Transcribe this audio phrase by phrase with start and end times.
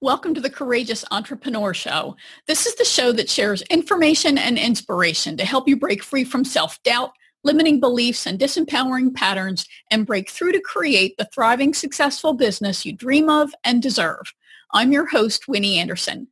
[0.00, 2.16] Welcome to the Courageous Entrepreneur Show.
[2.46, 6.44] This is the show that shares information and inspiration to help you break free from
[6.44, 7.12] self-doubt,
[7.44, 12.92] limiting beliefs, and disempowering patterns and break through to create the thriving, successful business you
[12.92, 14.34] dream of and deserve.
[14.72, 16.28] I'm your host, Winnie Anderson.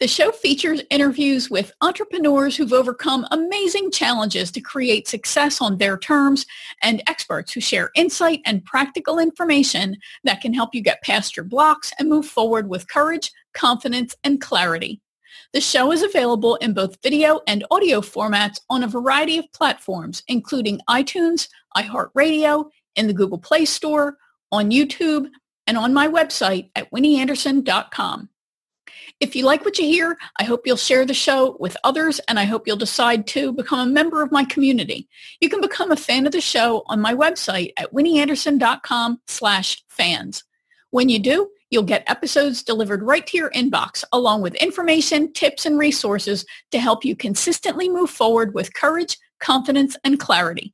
[0.00, 5.98] The show features interviews with entrepreneurs who've overcome amazing challenges to create success on their
[5.98, 6.46] terms
[6.80, 11.44] and experts who share insight and practical information that can help you get past your
[11.44, 15.02] blocks and move forward with courage, confidence, and clarity.
[15.52, 20.22] The show is available in both video and audio formats on a variety of platforms,
[20.28, 21.46] including iTunes,
[21.76, 24.16] iHeartRadio, in the Google Play Store,
[24.50, 25.28] on YouTube,
[25.66, 28.29] and on my website at winnieanderson.com.
[29.20, 32.38] If you like what you hear, I hope you'll share the show with others and
[32.38, 35.10] I hope you'll decide to become a member of my community.
[35.40, 40.42] You can become a fan of the show on my website at winnieanderson.com slash fans.
[40.88, 45.66] When you do, you'll get episodes delivered right to your inbox along with information, tips,
[45.66, 50.72] and resources to help you consistently move forward with courage, confidence, and clarity.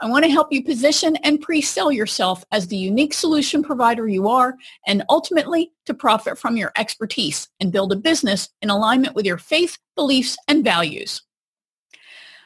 [0.00, 4.28] I want to help you position and pre-sell yourself as the unique solution provider you
[4.28, 4.54] are
[4.86, 9.38] and ultimately to profit from your expertise and build a business in alignment with your
[9.38, 11.22] faith, beliefs, and values.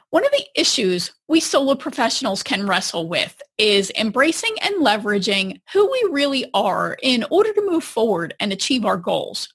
[0.09, 5.91] One of the issues we solo professionals can wrestle with is embracing and leveraging who
[5.91, 9.53] we really are in order to move forward and achieve our goals.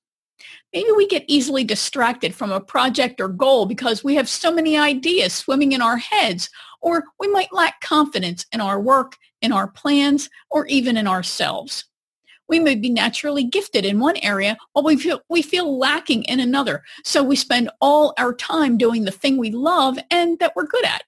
[0.74, 4.78] Maybe we get easily distracted from a project or goal because we have so many
[4.78, 6.50] ideas swimming in our heads
[6.82, 11.86] or we might lack confidence in our work, in our plans, or even in ourselves.
[12.48, 16.40] We may be naturally gifted in one area while we feel, we feel lacking in
[16.40, 16.84] another.
[17.04, 20.86] So we spend all our time doing the thing we love and that we're good
[20.86, 21.04] at.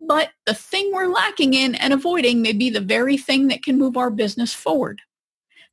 [0.00, 3.78] But the thing we're lacking in and avoiding may be the very thing that can
[3.78, 5.00] move our business forward.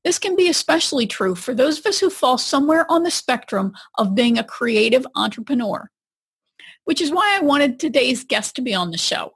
[0.04, 3.74] This can be especially true for those of us who fall somewhere on the spectrum
[3.98, 5.90] of being a creative entrepreneur
[6.90, 9.34] which is why I wanted today's guest to be on the show.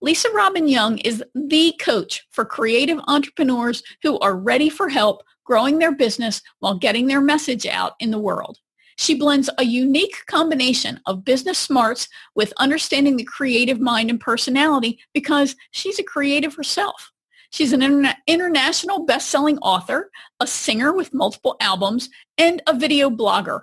[0.00, 5.80] Lisa Robbin Young is the coach for creative entrepreneurs who are ready for help growing
[5.80, 8.58] their business while getting their message out in the world.
[8.98, 12.06] She blends a unique combination of business smarts
[12.36, 17.10] with understanding the creative mind and personality because she's a creative herself.
[17.50, 23.62] She's an interna- international best-selling author, a singer with multiple albums, and a video blogger.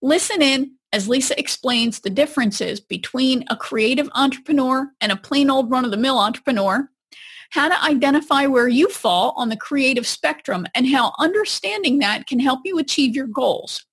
[0.00, 5.70] Listen in as Lisa explains the differences between a creative entrepreneur and a plain old
[5.70, 6.90] run-of-the-mill entrepreneur,
[7.50, 12.38] how to identify where you fall on the creative spectrum and how understanding that can
[12.38, 13.84] help you achieve your goals.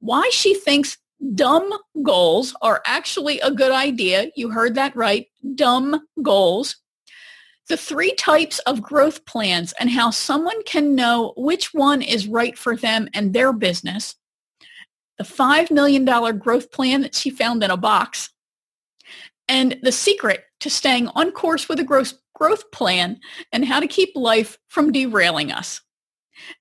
[0.00, 0.98] Why she thinks
[1.34, 1.70] dumb
[2.02, 4.30] goals are actually a good idea.
[4.36, 5.26] You heard that right.
[5.54, 6.76] Dumb goals.
[7.68, 12.56] The three types of growth plans and how someone can know which one is right
[12.56, 14.16] for them and their business
[15.18, 16.04] the $5 million
[16.38, 18.30] growth plan that she found in a box,
[19.48, 23.20] and the secret to staying on course with a growth, growth plan
[23.52, 25.82] and how to keep life from derailing us.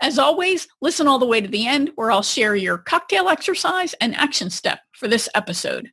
[0.01, 3.93] As always, listen all the way to the end where I'll share your cocktail exercise
[3.95, 5.91] and action step for this episode.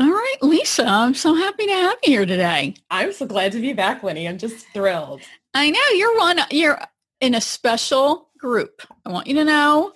[0.00, 2.74] All right, Lisa, I'm so happy to have you here today.
[2.90, 4.26] I'm so glad to be back, Winnie.
[4.26, 5.20] I'm just thrilled.
[5.52, 6.80] I know you're one, you're
[7.20, 8.82] in a special group.
[9.04, 9.92] I want you to know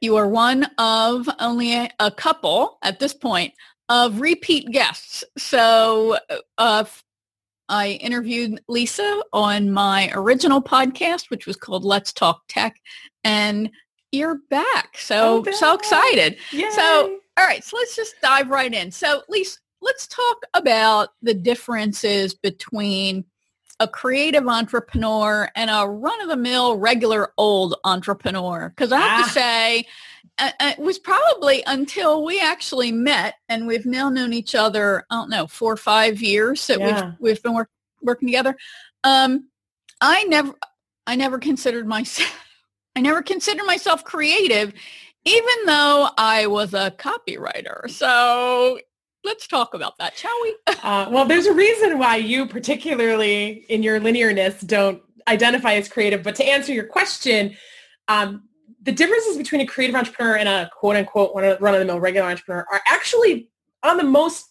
[0.00, 3.54] you are one of only a, a couple at this point
[3.88, 5.24] of repeat guests.
[5.38, 6.18] So
[6.58, 6.84] uh,
[7.68, 12.76] I interviewed Lisa on my original podcast, which was called Let's Talk Tech,
[13.24, 13.70] and
[14.12, 14.98] you're back.
[14.98, 16.36] So so excited.
[16.52, 16.70] Yay.
[16.70, 18.90] So all right, so let's just dive right in.
[18.90, 23.24] So Lisa, let's talk about the differences between
[23.80, 29.24] a creative entrepreneur and a run-of-the-mill regular old entrepreneur because i have ah.
[29.24, 29.86] to say
[30.38, 35.30] it was probably until we actually met and we've now known each other i don't
[35.30, 37.04] know four or five years that yeah.
[37.04, 37.70] we've, we've been work,
[38.02, 38.56] working together
[39.04, 39.48] um,
[40.00, 40.54] i never
[41.06, 42.44] i never considered myself
[42.96, 44.72] i never considered myself creative
[45.24, 48.78] even though i was a copywriter so
[49.26, 50.56] let's talk about that, shall we?
[50.82, 56.22] uh, well, there's a reason why you particularly in your linearness don't identify as creative.
[56.22, 57.56] But to answer your question,
[58.08, 58.44] um,
[58.82, 63.50] the differences between a creative entrepreneur and a quote unquote run-of-the-mill regular entrepreneur are actually
[63.82, 64.46] on the most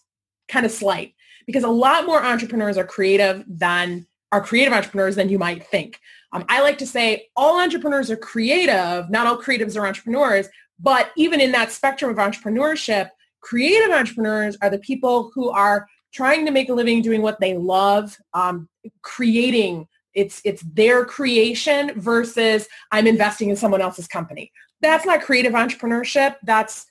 [0.48, 1.14] kind of slight
[1.46, 5.98] because a lot more entrepreneurs are creative than are creative entrepreneurs than you might think.
[6.32, 10.48] Um, I like to say all entrepreneurs are creative, not all creatives are entrepreneurs,
[10.78, 13.10] but even in that spectrum of entrepreneurship,
[13.50, 15.78] Creative entrepreneurs are the people who are
[16.12, 18.68] trying to make a living doing what they love, um,
[19.02, 19.74] creating
[20.14, 24.50] It's it's their creation versus I'm investing in someone else's company.
[24.80, 26.36] That's not creative entrepreneurship.
[26.42, 26.86] That's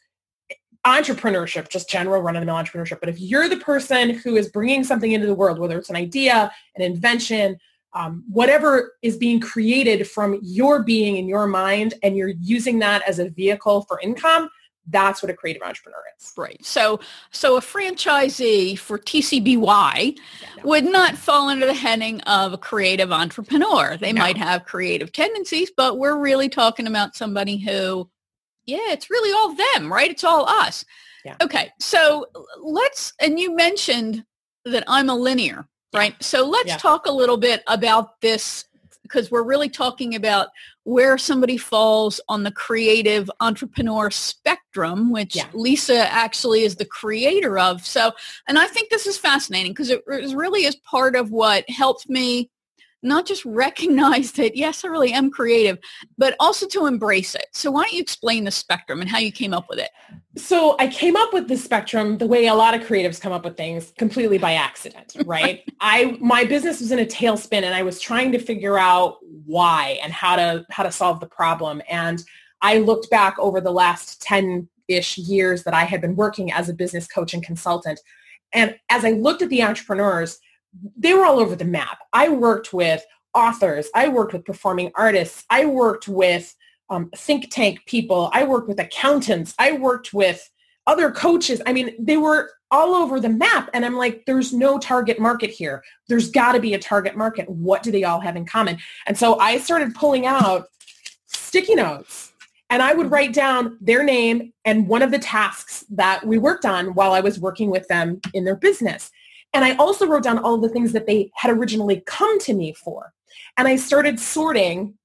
[0.86, 3.00] entrepreneurship, just general run-of-the-mill entrepreneurship.
[3.00, 5.96] But if you're the person who is bringing something into the world, whether it's an
[5.96, 7.58] idea, an invention,
[7.94, 13.02] um, whatever is being created from your being in your mind, and you're using that
[13.10, 14.44] as a vehicle for income,
[14.88, 16.32] that's what a creative entrepreneur is.
[16.38, 16.64] Right.
[16.64, 17.00] So,
[17.32, 19.56] so a franchisee for TCBY
[20.16, 20.64] yeah, no.
[20.64, 23.98] would not fall under the heading of a creative entrepreneur.
[23.98, 24.22] They no.
[24.22, 28.10] might have creative tendencies, but we're really talking about somebody who,
[28.66, 30.12] yeah, it's really all them, right?
[30.12, 30.86] It's all us.
[31.24, 31.36] Yeah.
[31.42, 31.72] Okay.
[31.80, 32.28] So
[32.62, 34.24] let's, and you mentioned
[34.66, 36.16] that I'm a linear, right?
[36.22, 36.78] So let's yeah.
[36.78, 38.66] talk a little bit about this
[39.02, 40.50] because we're really talking about
[40.86, 45.48] where somebody falls on the creative entrepreneur spectrum, which yeah.
[45.54, 47.86] Lisa actually is the creator of.
[47.86, 48.12] So,
[48.48, 52.52] and I think this is fascinating because it really is part of what helped me
[53.06, 55.78] not just recognize that, yes, I really am creative,
[56.18, 57.46] but also to embrace it.
[57.54, 59.92] So why don't you explain the spectrum and how you came up with it?
[60.36, 63.46] So I came up with the spectrum the way a lot of creatives come up
[63.46, 65.64] with things completely by accident, right?
[65.80, 70.00] I my business was in a tailspin and I was trying to figure out why
[70.04, 71.82] and how to how to solve the problem.
[71.90, 72.24] And
[72.62, 76.74] I looked back over the last 10-ish years that I had been working as a
[76.74, 78.00] business coach and consultant.
[78.54, 80.40] And as I looked at the entrepreneurs,
[80.98, 82.00] they were all over the map.
[82.14, 83.88] I worked with authors.
[83.94, 85.44] I worked with performing artists.
[85.50, 86.56] I worked with
[86.90, 88.30] um, think tank people.
[88.34, 89.54] I worked with accountants.
[89.60, 90.50] I worked with
[90.88, 91.62] other coaches.
[91.66, 93.70] I mean, they were all over the map.
[93.74, 95.84] And I'm like, there's no target market here.
[96.08, 97.50] There's got to be a target market.
[97.50, 98.78] What do they all have in common?
[99.08, 100.68] And so I started pulling out
[101.26, 102.34] sticky notes
[102.70, 106.66] and I would write down their name and one of the tasks that we worked
[106.66, 109.12] on while I was working with them in their business.
[109.56, 112.74] And I also wrote down all the things that they had originally come to me
[112.74, 113.14] for.
[113.58, 114.96] And I started sorting,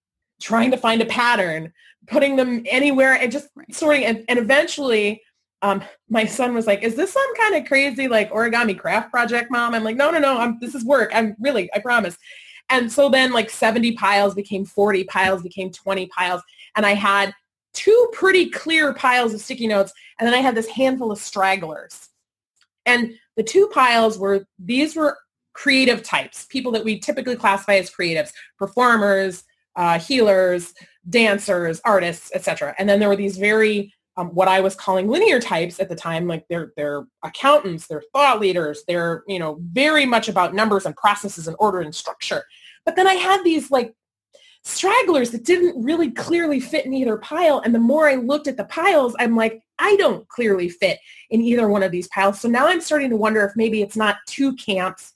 [0.40, 1.72] trying to find a pattern,
[2.08, 4.04] putting them anywhere and just sorting.
[4.04, 5.22] And, and eventually
[5.62, 9.52] um, my son was like, is this some kind of crazy like origami craft project,
[9.52, 9.72] mom?
[9.72, 11.10] I'm like, no, no, no, I'm, this is work.
[11.14, 12.18] I'm really, I promise.
[12.70, 16.42] And so then like 70 piles became 40 piles, became 20 piles.
[16.74, 17.32] And I had
[17.72, 19.92] two pretty clear piles of sticky notes.
[20.18, 22.09] And then I had this handful of stragglers.
[22.90, 25.18] And the two piles were, these were
[25.52, 29.44] creative types, people that we typically classify as creatives, performers,
[29.76, 30.74] uh, healers,
[31.08, 32.74] dancers, artists, etc.
[32.78, 35.94] And then there were these very um, what I was calling linear types at the
[35.94, 40.84] time, like they're they're accountants, they're thought leaders, they're you know very much about numbers
[40.84, 42.44] and processes and order and structure.
[42.84, 43.94] But then I had these like
[44.64, 47.60] stragglers that didn't really clearly fit in either pile.
[47.60, 50.98] And the more I looked at the piles, I'm like, I don't clearly fit
[51.30, 52.40] in either one of these piles.
[52.40, 55.14] So now I'm starting to wonder if maybe it's not two camps,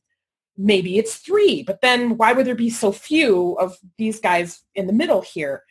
[0.57, 1.63] maybe it's three.
[1.63, 5.63] But then why would there be so few of these guys in the middle here?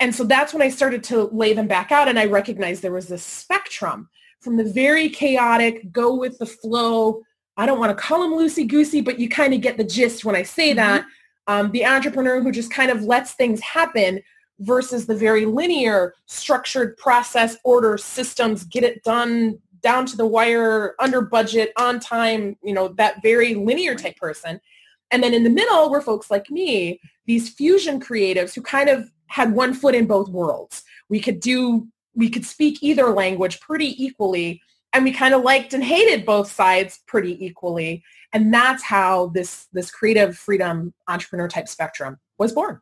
[0.00, 2.92] And so that's when I started to lay them back out and I recognized there
[2.92, 4.08] was this spectrum
[4.40, 7.22] from the very chaotic, go with the flow.
[7.56, 10.36] I don't want to call them loosey-goosey, but you kind of get the gist when
[10.36, 10.78] I say mm-hmm.
[10.78, 11.06] that
[11.46, 14.22] um, the entrepreneur who just kind of lets things happen
[14.60, 20.94] versus the very linear, structured process, order, systems, get it done down to the wire,
[20.98, 24.60] under budget, on time, you know, that very linear type person.
[25.10, 29.10] And then in the middle were folks like me, these fusion creatives who kind of
[29.26, 30.82] had one foot in both worlds.
[31.08, 34.62] We could do, we could speak either language pretty equally,
[34.94, 38.02] and we kind of liked and hated both sides pretty equally.
[38.32, 42.80] And that's how this this creative freedom entrepreneur type spectrum was born.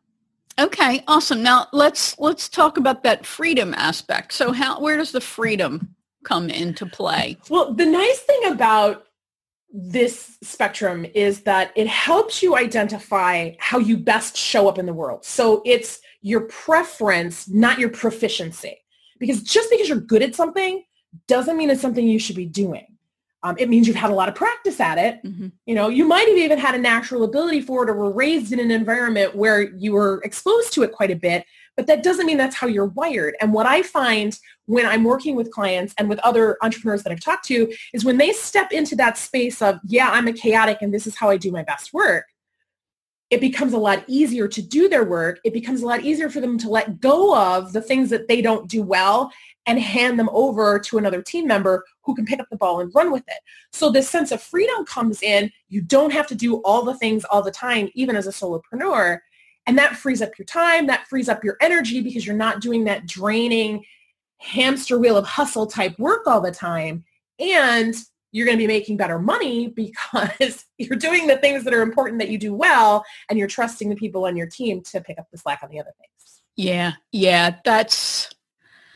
[0.59, 1.43] Okay awesome.
[1.43, 4.33] Now let's let's talk about that freedom aspect.
[4.33, 7.37] So how where does the freedom come into play?
[7.49, 9.07] Well the nice thing about
[9.75, 14.93] this spectrum is that it helps you identify how you best show up in the
[14.93, 15.25] world.
[15.25, 18.77] So it's your preference not your proficiency.
[19.19, 20.83] Because just because you're good at something
[21.27, 22.93] doesn't mean it's something you should be doing
[23.43, 25.21] um, it means you've had a lot of practice at it.
[25.23, 25.49] Mm-hmm.
[25.65, 28.53] You know, you might have even had a natural ability for it or were raised
[28.53, 32.25] in an environment where you were exposed to it quite a bit, but that doesn't
[32.25, 33.35] mean that's how you're wired.
[33.41, 37.19] And what I find when I'm working with clients and with other entrepreneurs that I've
[37.19, 40.93] talked to is when they step into that space of, yeah, I'm a chaotic and
[40.93, 42.27] this is how I do my best work,
[43.33, 45.39] it becomes a lot easier to do their work.
[45.43, 48.43] It becomes a lot easier for them to let go of the things that they
[48.43, 49.31] don't do well
[49.65, 52.93] and hand them over to another team member who can pick up the ball and
[52.93, 53.39] run with it.
[53.71, 55.51] So this sense of freedom comes in.
[55.69, 59.17] You don't have to do all the things all the time, even as a solopreneur.
[59.65, 60.85] And that frees up your time.
[60.85, 63.83] That frees up your energy because you're not doing that draining
[64.37, 67.03] hamster wheel of hustle type work all the time.
[67.39, 67.95] And
[68.33, 72.19] you're going to be making better money because you're doing the things that are important
[72.19, 75.27] that you do well and you're trusting the people on your team to pick up
[75.31, 76.41] the slack on the other things.
[76.57, 76.93] Yeah.
[77.11, 77.55] Yeah.
[77.63, 78.29] That's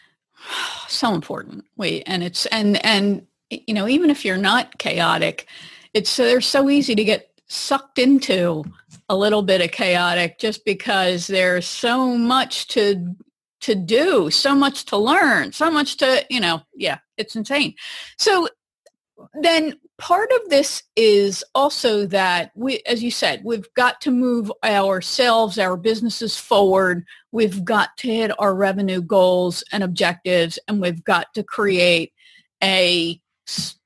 [0.90, 1.66] so important.
[1.78, 5.48] Wait, and it's, and, and, you know, even if you're not chaotic,
[5.94, 8.66] it's, they're so easy to get sucked into
[9.08, 13.16] a little bit of chaotic just because there's so much to
[13.60, 17.74] to do, so much to learn, so much to, you know, yeah, it's insane.
[18.18, 18.48] So
[19.42, 24.52] then part of this is also that we as you said we've got to move
[24.64, 27.06] ourselves our businesses forward.
[27.32, 32.14] We've got to hit our revenue goals and objectives and we've got to create
[32.64, 33.20] a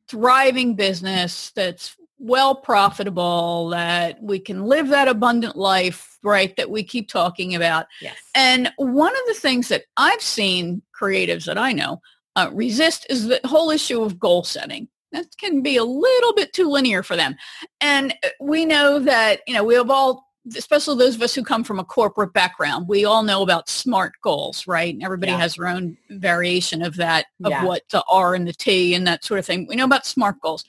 [0.08, 6.84] thriving business that's well profitable that we can live that abundant life right that we
[6.84, 7.88] keep talking about.
[8.00, 8.16] Yes.
[8.36, 12.00] and one of the things that i've seen creatives that i know
[12.36, 16.54] uh, resist is the whole issue of goal setting that can be a little bit
[16.54, 17.36] too linear for them
[17.80, 21.44] and uh, we know that you know we have all especially those of us who
[21.44, 24.94] come from a corporate background, we all know about SMART goals, right?
[24.94, 25.38] And everybody yeah.
[25.38, 27.64] has their own variation of that, of yeah.
[27.64, 29.68] what the R and the T and that sort of thing.
[29.68, 30.66] We know about SMART goals.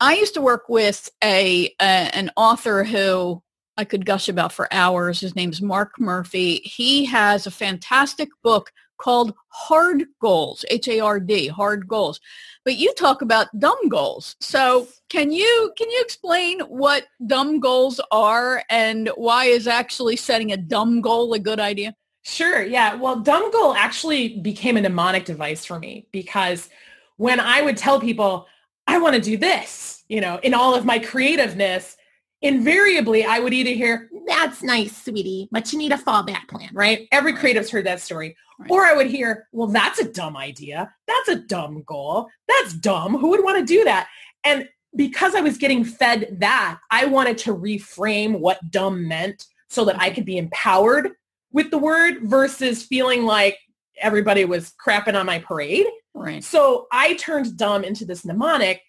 [0.00, 3.42] I used to work with a, a an author who
[3.76, 5.20] I could gush about for hours.
[5.20, 6.56] His name's Mark Murphy.
[6.64, 12.20] He has a fantastic book called Hard Goals, H-A-R-D, Hard Goals.
[12.64, 14.36] But you talk about dumb goals.
[14.40, 20.52] So can you can you explain what dumb goals are and why is actually setting
[20.52, 21.94] a dumb goal a good idea?
[22.22, 22.62] Sure.
[22.62, 22.94] Yeah.
[22.94, 26.70] Well, dumb goal actually became a mnemonic device for me because
[27.16, 28.46] when I would tell people,
[28.86, 31.96] I want to do this, you know, in all of my creativeness,
[32.44, 37.08] invariably I would either hear, that's nice, sweetie, but you need a fallback plan, right?
[37.10, 38.36] Every creative's heard that story.
[38.58, 38.70] Right.
[38.70, 40.94] Or I would hear, well, that's a dumb idea.
[41.08, 42.28] That's a dumb goal.
[42.46, 43.16] That's dumb.
[43.18, 44.08] Who would want to do that?
[44.44, 49.86] And because I was getting fed that, I wanted to reframe what dumb meant so
[49.86, 50.14] that I mm-hmm.
[50.14, 51.10] could be empowered
[51.50, 53.58] with the word versus feeling like
[54.00, 55.86] everybody was crapping on my parade.
[56.12, 56.44] Right.
[56.44, 58.82] So I turned dumb into this mnemonic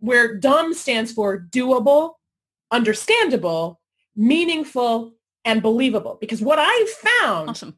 [0.00, 2.14] where dumb stands for doable,
[2.72, 3.80] understandable,
[4.16, 5.14] meaningful,
[5.44, 6.18] and believable.
[6.20, 6.86] Because what I
[7.20, 7.76] found awesome.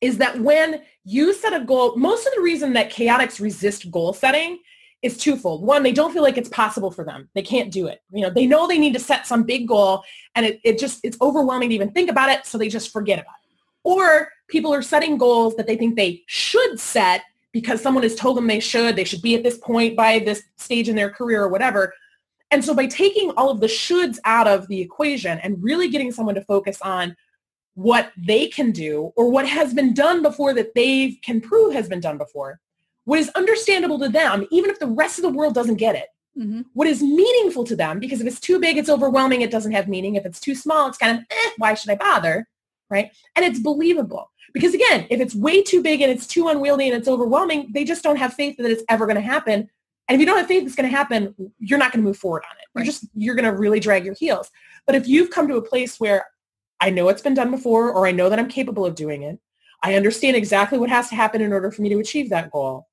[0.00, 4.12] is that when you set a goal, most of the reason that chaotics resist goal
[4.12, 4.58] setting
[5.02, 5.62] is twofold.
[5.62, 7.28] One, they don't feel like it's possible for them.
[7.34, 8.02] They can't do it.
[8.12, 10.04] You know, they know they need to set some big goal
[10.36, 12.46] and it, it just, it's overwhelming to even think about it.
[12.46, 13.50] So they just forget about it.
[13.84, 18.36] Or people are setting goals that they think they should set because someone has told
[18.36, 21.42] them they should, they should be at this point by this stage in their career
[21.42, 21.92] or whatever.
[22.52, 26.12] And so by taking all of the shoulds out of the equation and really getting
[26.12, 27.16] someone to focus on
[27.74, 31.88] what they can do or what has been done before that they can prove has
[31.88, 32.60] been done before,
[33.04, 36.08] what is understandable to them, even if the rest of the world doesn't get it,
[36.38, 36.60] mm-hmm.
[36.74, 39.88] what is meaningful to them, because if it's too big, it's overwhelming, it doesn't have
[39.88, 40.16] meaning.
[40.16, 42.46] If it's too small, it's kind of, eh, why should I bother?
[42.90, 43.10] Right?
[43.34, 44.30] And it's believable.
[44.52, 47.84] Because again, if it's way too big and it's too unwieldy and it's overwhelming, they
[47.84, 49.70] just don't have faith that it's ever going to happen.
[50.08, 52.18] And if you don't have faith it's going to happen, you're not going to move
[52.18, 52.64] forward on it.
[52.74, 54.50] You're just, you're going to really drag your heels.
[54.86, 56.26] But if you've come to a place where
[56.80, 59.38] I know it's been done before, or I know that I'm capable of doing it,
[59.82, 62.88] I understand exactly what has to happen in order for me to achieve that goal.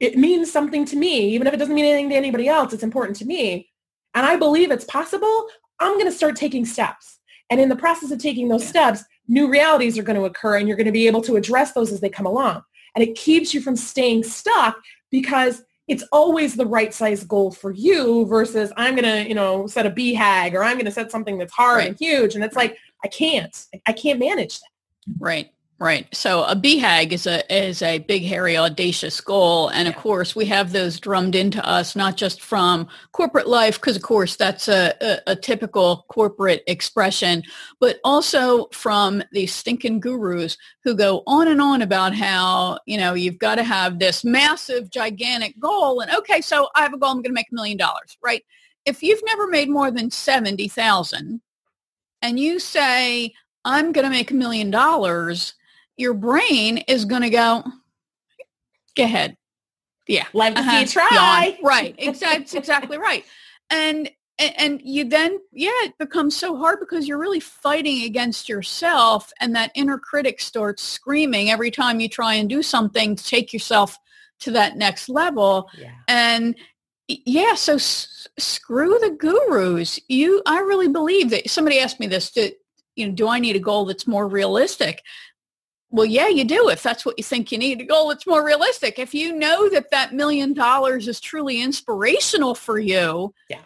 [0.00, 2.82] It means something to me, even if it doesn't mean anything to anybody else, it's
[2.82, 3.70] important to me.
[4.14, 5.46] And I believe it's possible.
[5.78, 7.18] I'm going to start taking steps.
[7.50, 8.68] And in the process of taking those yeah.
[8.68, 11.72] steps, new realities are going to occur and you're going to be able to address
[11.72, 12.62] those as they come along.
[12.94, 14.76] And it keeps you from staying stuck
[15.10, 19.66] because it's always the right size goal for you versus I'm going to, you know,
[19.66, 21.88] set a BHAG or I'm going to set something that's hard right.
[21.88, 22.34] and huge.
[22.34, 23.54] And it's like, I can't,
[23.86, 24.70] I can't manage that.
[25.18, 25.50] Right.
[25.82, 26.06] Right.
[26.14, 30.44] So a BHAG is a is a big, hairy, audacious goal, and of course we
[30.44, 34.94] have those drummed into us not just from corporate life, because of course that's a,
[35.00, 37.42] a, a, typical corporate expression,
[37.80, 43.14] but also from these stinking gurus who go on and on about how you know
[43.14, 47.10] you've got to have this massive, gigantic goal, and okay, so I have a goal,
[47.10, 48.44] I'm going to make a million dollars, right?
[48.86, 51.40] If you've never made more than seventy thousand,
[52.22, 53.34] and you say
[53.64, 55.54] I'm going to make a million dollars
[56.02, 57.62] your brain is going to go,
[58.96, 59.36] go ahead.
[60.08, 60.26] Yeah.
[60.32, 60.70] Love to uh-huh.
[60.70, 61.56] see you try.
[61.56, 61.64] Yawn.
[61.64, 61.94] Right.
[61.98, 62.58] Exactly.
[62.58, 63.24] exactly right.
[63.70, 69.32] And, and you then, yeah, it becomes so hard because you're really fighting against yourself
[69.40, 73.52] and that inner critic starts screaming every time you try and do something to take
[73.52, 73.96] yourself
[74.40, 75.70] to that next level.
[75.78, 75.92] Yeah.
[76.08, 76.56] And
[77.06, 80.00] yeah, so s- screw the gurus.
[80.08, 82.52] You, I really believe that somebody asked me this, to,
[82.96, 85.02] you know, do I need a goal that's more realistic?
[85.92, 86.70] Well, yeah, you do.
[86.70, 88.98] If that's what you think you need a goal, it's more realistic.
[88.98, 93.60] If you know that that million dollars is truly inspirational for you, yeah,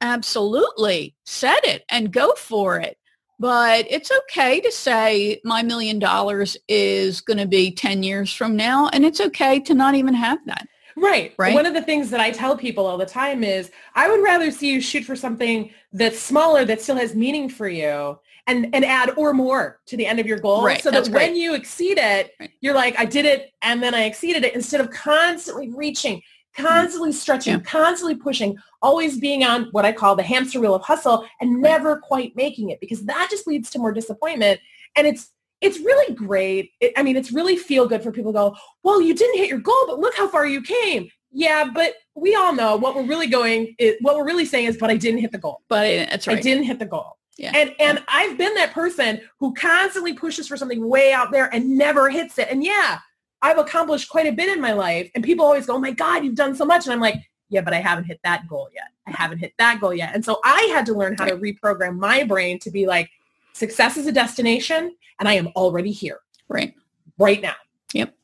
[0.00, 2.98] absolutely set it and go for it.
[3.38, 8.56] But it's okay to say my million dollars is going to be 10 years from
[8.56, 8.88] now.
[8.92, 10.66] And it's okay to not even have that.
[10.96, 11.32] Right.
[11.38, 11.54] Right.
[11.54, 14.50] One of the things that I tell people all the time is I would rather
[14.50, 18.84] see you shoot for something that's smaller that still has meaning for you and and
[18.84, 20.82] add or more to the end of your goal right.
[20.82, 22.50] so that when you exceed it, right.
[22.60, 26.22] you're like, I did it and then I exceeded it instead of constantly reaching,
[26.56, 27.14] constantly mm.
[27.14, 27.60] stretching, yeah.
[27.60, 31.98] constantly pushing, always being on what I call the hamster wheel of hustle and never
[31.98, 34.60] quite making it because that just leads to more disappointment.
[34.96, 35.30] And it's
[35.60, 36.72] it's really great.
[36.80, 39.48] It, I mean, it's really feel good for people to go, well, you didn't hit
[39.48, 41.08] your goal, but look how far you came.
[41.30, 44.76] Yeah, but we all know what we're really going is what we're really saying is,
[44.76, 45.62] but I didn't hit the goal.
[45.68, 46.36] But eh, that's right.
[46.36, 47.16] I didn't hit the goal.
[47.38, 47.52] Yeah.
[47.54, 51.78] And and I've been that person who constantly pushes for something way out there and
[51.78, 52.48] never hits it.
[52.50, 52.98] And yeah,
[53.40, 55.10] I've accomplished quite a bit in my life.
[55.14, 56.84] And people always go, oh my God, you've done so much.
[56.84, 57.16] And I'm like,
[57.48, 58.84] yeah, but I haven't hit that goal yet.
[59.06, 60.14] I haven't hit that goal yet.
[60.14, 63.10] And so I had to learn how to reprogram my brain to be like,
[63.52, 66.20] success is a destination and I am already here.
[66.48, 66.74] Right.
[67.18, 67.54] Right now.
[67.92, 68.14] Yep.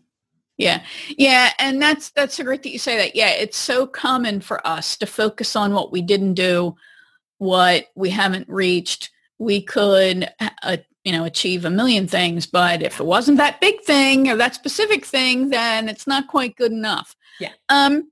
[0.57, 0.83] Yeah.
[1.17, 1.51] Yeah.
[1.59, 3.15] And that's, that's so great that you say that.
[3.17, 3.31] Yeah.
[3.31, 6.77] It's so common for us to focus on what we didn't do,
[7.39, 9.11] what we haven't reached.
[9.39, 13.81] We could, uh, you know, achieve a million things, but if it wasn't that big
[13.83, 17.17] thing or that specific thing, then it's not quite good enough.
[17.41, 17.53] Yeah.
[17.69, 18.11] Um,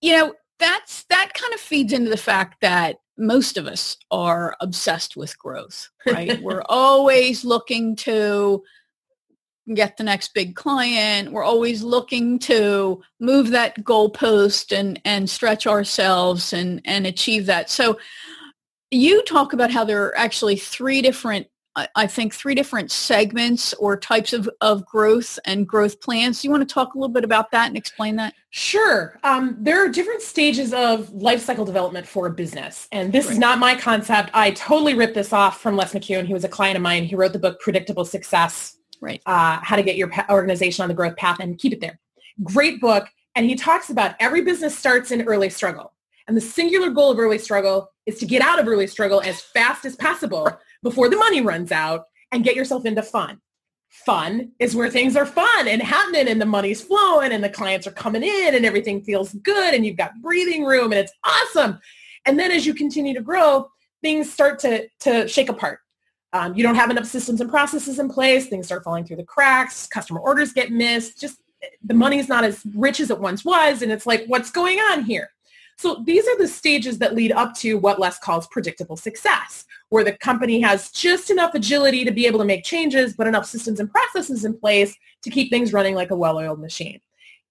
[0.00, 4.56] you know, that's, that kind of feeds into the fact that most of us are
[4.60, 6.40] obsessed with growth, right?
[6.42, 8.62] We're always looking to
[9.74, 11.32] get the next big client.
[11.32, 17.70] We're always looking to move that goalpost and, and stretch ourselves and, and achieve that.
[17.70, 17.98] So
[18.90, 21.46] you talk about how there are actually three different
[21.94, 26.42] I think three different segments or types of, of growth and growth plans.
[26.42, 28.34] Do you want to talk a little bit about that and explain that?
[28.50, 29.18] Sure.
[29.22, 32.88] Um, there are different stages of life cycle development for a business.
[32.90, 34.30] And this is not my concept.
[34.34, 36.24] I totally ripped this off from Les McKeown.
[36.24, 37.04] He was a client of mine.
[37.04, 38.76] He wrote the book Predictable Success.
[39.00, 39.22] Right.
[39.26, 42.00] Uh, how to get your organization on the growth path and keep it there.
[42.42, 43.06] Great book.
[43.36, 45.92] And he talks about every business starts in early struggle.
[46.28, 49.40] And the singular goal of early struggle is to get out of early struggle as
[49.40, 50.48] fast as possible
[50.82, 53.40] before the money runs out and get yourself into fun.
[53.88, 57.86] Fun is where things are fun and happening and the money's flowing and the clients
[57.86, 61.78] are coming in and everything feels good and you've got breathing room and it's awesome.
[62.26, 63.66] And then as you continue to grow,
[64.02, 65.80] things start to, to shake apart.
[66.34, 68.48] Um, you don't have enough systems and processes in place.
[68.48, 69.86] Things start falling through the cracks.
[69.86, 71.18] Customer orders get missed.
[71.18, 71.38] Just
[71.82, 73.80] the money's not as rich as it once was.
[73.80, 75.30] And it's like, what's going on here?
[75.78, 80.02] So these are the stages that lead up to what Les calls predictable success, where
[80.02, 83.78] the company has just enough agility to be able to make changes, but enough systems
[83.78, 87.00] and processes in place to keep things running like a well-oiled machine.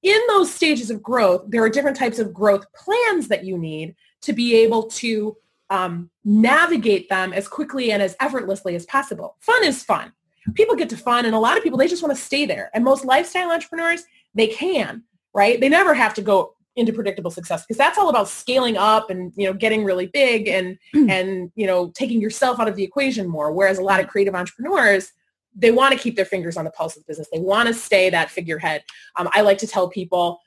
[0.04, 3.96] In those stages of growth, there are different types of growth plans that you need
[4.24, 5.38] to be able to
[5.70, 9.38] um, navigate them as quickly and as effortlessly as possible.
[9.40, 10.12] Fun is fun.
[10.54, 12.70] People get to fun, and a lot of people, they just want to stay there.
[12.74, 14.04] And most lifestyle entrepreneurs,
[14.36, 15.60] they can, right?
[15.62, 19.34] They never have to go into predictable success because that's all about scaling up and
[19.36, 20.78] you know getting really big and
[21.10, 23.52] and you know taking yourself out of the equation more.
[23.52, 25.12] Whereas a lot of creative entrepreneurs
[25.60, 27.28] they want to keep their fingers on the pulse of the business.
[27.34, 28.84] They want to stay that figurehead.
[29.18, 30.40] Um, i like to tell people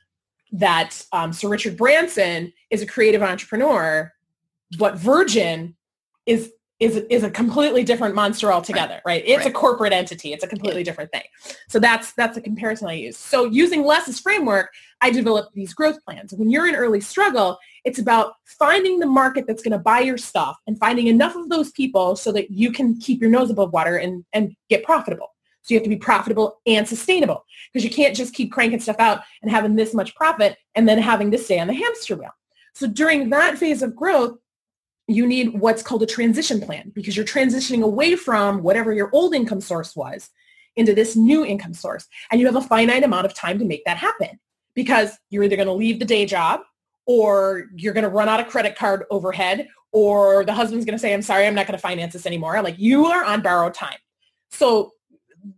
[0.52, 4.12] that um, sir richard branson is a creative entrepreneur
[4.78, 5.76] but virgin
[6.26, 9.22] is is is a completely different monster altogether, right?
[9.22, 9.24] right?
[9.26, 9.48] It's right.
[9.48, 10.32] a corporate entity.
[10.32, 11.22] It's a completely different thing.
[11.68, 13.18] So that's that's a comparison I use.
[13.18, 14.70] So using Les's framework,
[15.02, 16.32] I develop these growth plans.
[16.32, 20.18] When you're in early struggle, it's about finding the market that's going to buy your
[20.18, 23.72] stuff and finding enough of those people so that you can keep your nose above
[23.72, 25.28] water and, and get profitable.
[25.62, 28.96] So you have to be profitable and sustainable because you can't just keep cranking stuff
[28.98, 32.30] out and having this much profit and then having to stay on the hamster wheel.
[32.72, 34.38] So during that phase of growth,
[35.14, 39.34] you need what's called a transition plan because you're transitioning away from whatever your old
[39.34, 40.30] income source was
[40.76, 42.06] into this new income source.
[42.30, 44.38] And you have a finite amount of time to make that happen
[44.74, 46.60] because you're either going to leave the day job
[47.06, 51.00] or you're going to run out of credit card overhead or the husband's going to
[51.00, 52.62] say, I'm sorry, I'm not going to finance this anymore.
[52.62, 53.98] Like you are on borrowed time.
[54.50, 54.92] So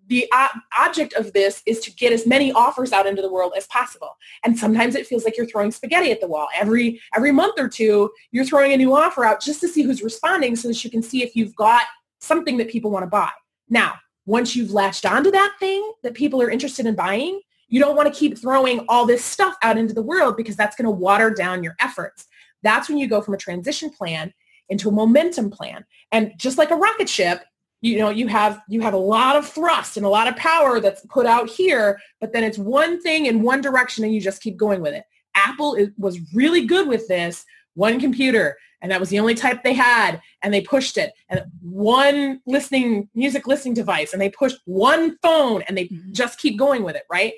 [0.09, 0.31] the
[0.79, 4.17] object of this is to get as many offers out into the world as possible.
[4.45, 6.49] And sometimes it feels like you're throwing spaghetti at the wall.
[6.55, 10.03] Every every month or two, you're throwing a new offer out just to see who's
[10.03, 11.83] responding so that you can see if you've got
[12.21, 13.31] something that people want to buy.
[13.69, 13.95] Now,
[14.27, 18.13] once you've latched onto that thing that people are interested in buying, you don't want
[18.13, 21.31] to keep throwing all this stuff out into the world because that's going to water
[21.31, 22.27] down your efforts.
[22.63, 24.33] That's when you go from a transition plan
[24.69, 25.85] into a momentum plan.
[26.13, 27.43] And just like a rocket ship,
[27.83, 30.81] you know you have you have a lot of thrust and a lot of power
[30.81, 34.43] that's put out here but then it's one thing in one direction and you just
[34.43, 35.05] keep going with it.
[35.35, 39.63] Apple is, was really good with this one computer and that was the only type
[39.63, 41.13] they had and they pushed it.
[41.29, 46.13] And one listening music listening device and they pushed one phone and they mm-hmm.
[46.13, 47.35] just keep going with it right?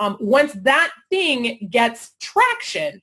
[0.00, 3.00] Um, once that thing gets traction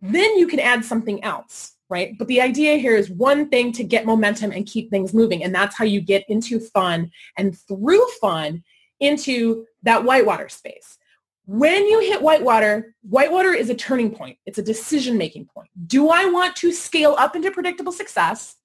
[0.00, 3.84] then you can add something else right but the idea here is one thing to
[3.84, 8.04] get momentum and keep things moving and that's how you get into fun and through
[8.20, 8.62] fun
[9.00, 10.98] into that whitewater space
[11.46, 14.38] when you hit whitewater, whitewater is a turning point.
[14.46, 15.68] It's a decision-making point.
[15.86, 18.56] Do I want to scale up into predictable success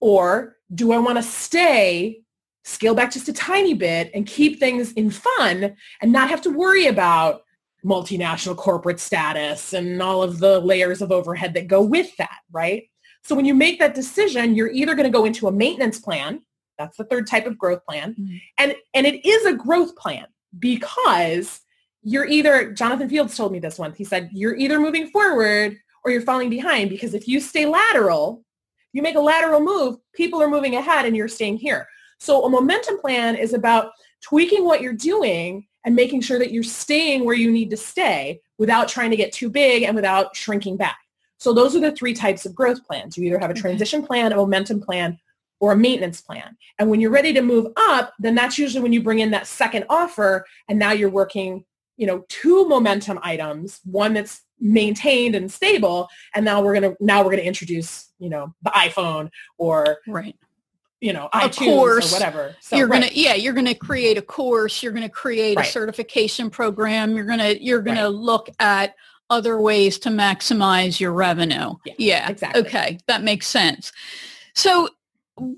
[0.00, 2.20] or do I want to stay,
[2.64, 6.50] scale back just a tiny bit and keep things in fun and not have to
[6.50, 7.42] worry about
[7.88, 12.84] multinational corporate status and all of the layers of overhead that go with that, right?
[13.22, 16.42] So when you make that decision, you're either going to go into a maintenance plan.
[16.76, 18.14] That's the third type of growth plan.
[18.14, 18.36] Mm-hmm.
[18.58, 20.26] And, and it is a growth plan
[20.58, 21.60] because
[22.02, 26.10] you're either, Jonathan Fields told me this once, he said, you're either moving forward or
[26.10, 28.44] you're falling behind because if you stay lateral,
[28.92, 31.86] you make a lateral move, people are moving ahead and you're staying here.
[32.20, 36.62] So a momentum plan is about tweaking what you're doing and making sure that you're
[36.62, 40.76] staying where you need to stay without trying to get too big and without shrinking
[40.76, 40.98] back.
[41.38, 43.16] So those are the three types of growth plans.
[43.16, 45.18] You either have a transition plan, a momentum plan,
[45.60, 46.58] or a maintenance plan.
[46.78, 49.46] And when you're ready to move up, then that's usually when you bring in that
[49.46, 51.64] second offer and now you're working
[51.96, 57.24] you know, two momentum items, one that's maintained and stable, and now we're gonna now
[57.24, 60.36] we're gonna introduce, you know, the iPhone or right
[61.00, 62.56] you know, a iTunes course, or whatever.
[62.60, 63.02] So, you're right.
[63.02, 64.82] gonna, yeah, you're gonna create a course.
[64.82, 65.66] You're gonna create right.
[65.66, 67.14] a certification program.
[67.14, 68.08] You're gonna, you're gonna right.
[68.08, 68.94] look at
[69.30, 71.74] other ways to maximize your revenue.
[71.84, 72.62] Yeah, yeah, exactly.
[72.62, 73.92] Okay, that makes sense.
[74.54, 74.88] So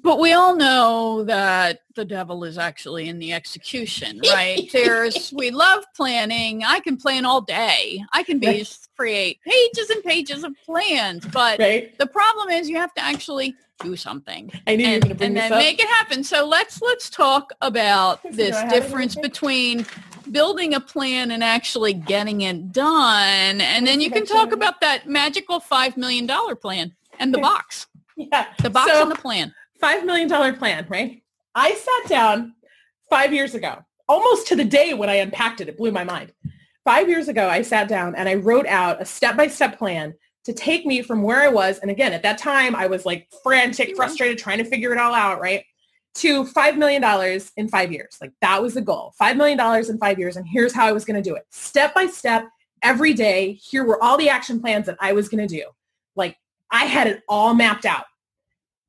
[0.03, 4.69] but we all know that the devil is actually in the execution, right?
[4.73, 6.65] There's we love planning.
[6.65, 8.03] I can plan all day.
[8.13, 12.95] I can be create pages and pages of plans, but the problem is you have
[12.95, 14.51] to actually do something.
[14.67, 15.59] I knew and, you were going to bring and this then up.
[15.59, 16.25] make it happen.
[16.25, 19.87] So let's let's talk about this difference between
[20.31, 25.09] building a plan and actually getting it done, and then you can talk about that
[25.09, 27.87] magical five million dollar plan and the box.
[28.17, 31.23] Yeah, the box so, and the plan $5 million plan, right?
[31.55, 32.55] I sat down
[33.09, 35.69] five years ago, almost to the day when I unpacked it.
[35.69, 36.33] It blew my mind.
[36.85, 40.87] Five years ago, I sat down and I wrote out a step-by-step plan to take
[40.87, 41.79] me from where I was.
[41.79, 43.97] And again, at that time, I was like frantic, mm-hmm.
[43.97, 45.65] frustrated, trying to figure it all out, right?
[46.15, 48.17] To $5 million in five years.
[48.21, 49.15] Like that was the goal.
[49.21, 50.37] $5 million in five years.
[50.37, 51.45] And here's how I was going to do it.
[51.51, 52.49] Step by step,
[52.83, 53.53] every day.
[53.53, 55.65] Here were all the action plans that I was going to do.
[56.17, 56.37] Like
[56.71, 58.07] I had it all mapped out.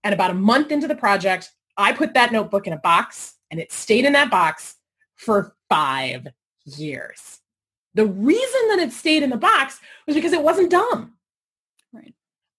[0.04, 3.60] And about a month into the project, I put that notebook in a box and
[3.60, 4.76] it stayed in that box
[5.16, 6.28] for five
[6.66, 7.40] years.
[7.94, 11.14] The reason that it stayed in the box was because it wasn't dumb.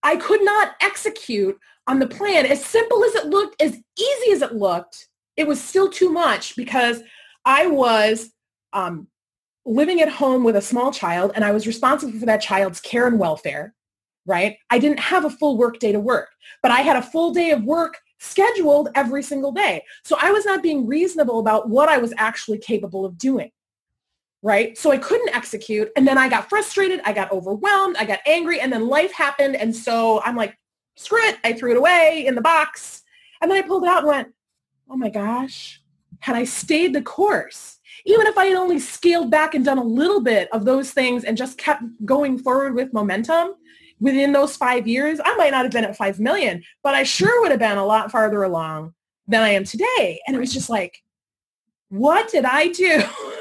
[0.02, 4.42] I could not execute on the plan as simple as it looked, as easy as
[4.42, 5.08] it looked.
[5.36, 7.02] It was still too much because
[7.44, 8.30] I was
[8.72, 9.08] um,
[9.64, 13.06] living at home with a small child and I was responsible for that child's care
[13.06, 13.74] and welfare
[14.26, 14.56] right?
[14.70, 16.28] I didn't have a full work day to work,
[16.62, 19.82] but I had a full day of work scheduled every single day.
[20.04, 23.50] So I was not being reasonable about what I was actually capable of doing.
[24.44, 24.76] Right.
[24.76, 25.90] So I couldn't execute.
[25.96, 27.00] And then I got frustrated.
[27.04, 27.96] I got overwhelmed.
[27.96, 28.60] I got angry.
[28.60, 29.54] And then life happened.
[29.54, 30.58] And so I'm like,
[30.96, 31.38] screw it.
[31.44, 33.02] I threw it away in the box.
[33.40, 34.28] And then I pulled it out and went,
[34.90, 35.80] oh my gosh,
[36.18, 39.84] had I stayed the course, even if I had only scaled back and done a
[39.84, 43.54] little bit of those things and just kept going forward with momentum,
[44.00, 47.40] within those five years, I might not have been at 5 million, but I sure
[47.40, 48.94] would have been a lot farther along
[49.28, 50.20] than I am today.
[50.26, 51.02] And it was just like,
[51.88, 53.02] what did I do?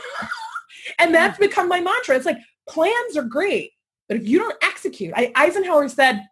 [1.00, 2.16] and that's become my mantra.
[2.16, 3.72] It's like plans are great,
[4.08, 6.28] but if you don't execute, I, Eisenhower said,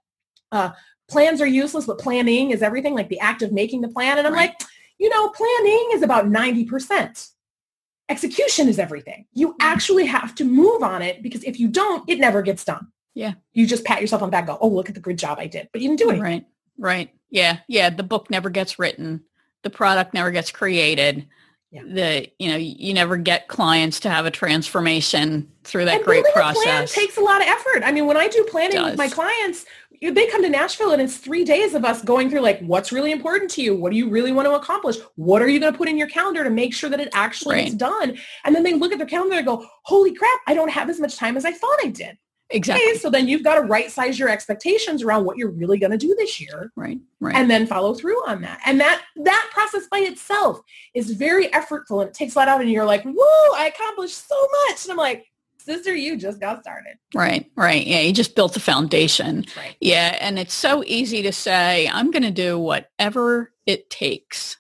[0.52, 0.72] uh,
[1.10, 4.18] plans are useless, but planning is everything, like the act of making the plan.
[4.18, 4.50] And I'm right.
[4.50, 4.62] like,
[4.98, 7.30] you know, planning is about 90%.
[8.10, 9.26] Execution is everything.
[9.34, 12.88] You actually have to move on it because if you don't, it never gets done.
[13.14, 13.34] Yeah.
[13.54, 15.48] You just pat yourself on the back, go, oh, look at the good job I
[15.48, 15.70] did.
[15.72, 16.20] But you didn't do it.
[16.20, 16.46] Right.
[16.78, 17.14] Right.
[17.30, 17.60] Yeah.
[17.68, 17.90] Yeah.
[17.90, 19.24] The book never gets written.
[19.64, 21.28] The product never gets created.
[21.72, 21.84] Yeah.
[21.84, 26.26] The you know you never get clients to have a transformation through that and great
[26.34, 26.94] process.
[26.94, 27.84] Takes a lot of effort.
[27.84, 29.66] I mean, when I do planning with my clients,
[30.02, 33.12] they come to Nashville and it's three days of us going through like what's really
[33.12, 35.78] important to you, what do you really want to accomplish, what are you going to
[35.78, 37.78] put in your calendar to make sure that it actually right.
[37.78, 40.90] done, and then they look at their calendar and go, holy crap, I don't have
[40.90, 42.18] as much time as I thought I did
[42.52, 42.84] Exactly.
[42.90, 45.92] Okay, so then you've got to right size your expectations around what you're really going
[45.92, 46.72] to do this year.
[46.76, 46.98] Right.
[47.20, 47.36] Right.
[47.36, 48.60] And then follow through on that.
[48.66, 50.60] And that that process by itself
[50.96, 54.28] is very effortful and it takes a lot out and you're like, whoa, I accomplished
[54.28, 54.84] so much.
[54.86, 55.26] And I'm like,
[55.60, 56.98] sister, you just got started.
[57.14, 57.86] Right, right.
[57.86, 59.46] Yeah, you just built the foundation.
[59.56, 59.76] Right.
[59.80, 64.58] Yeah, and it's so easy to say, I'm going to do whatever it takes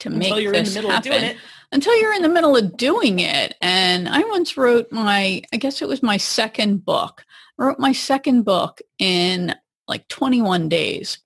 [0.00, 1.36] to Until make you're in this the middle happen.
[1.72, 1.92] Of doing it.
[1.92, 3.56] Until you're in the middle of doing it.
[3.60, 7.24] And I once wrote my, I guess it was my second book.
[7.58, 9.54] I wrote my second book in
[9.88, 11.18] like 21 days.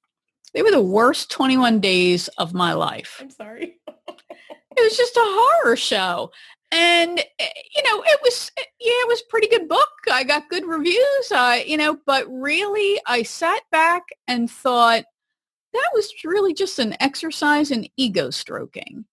[0.55, 3.19] They were the worst 21 days of my life.
[3.21, 3.81] I'm sorry.
[4.77, 6.33] It was just a horror show.
[6.73, 9.89] And, eh, you know, it was, eh, yeah, it was a pretty good book.
[10.13, 15.05] I got good reviews, uh, you know, but really I sat back and thought
[15.75, 19.05] that was really just an exercise in ego stroking.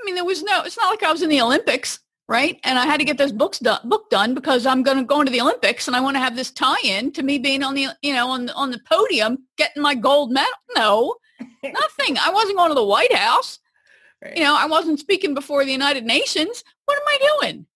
[0.00, 2.58] I mean, there was no, it's not like I was in the Olympics, right?
[2.64, 5.20] And I had to get this books done, book done because I'm going to go
[5.20, 7.88] into the Olympics and I want to have this tie-in to me being on the,
[8.02, 10.50] you know, on, on the podium, getting my gold medal.
[10.76, 11.16] No,
[11.62, 12.18] nothing.
[12.18, 13.58] I wasn't going to the White House.
[14.22, 14.36] Right.
[14.36, 16.64] You know, I wasn't speaking before the United Nations.
[16.84, 17.66] What am I doing?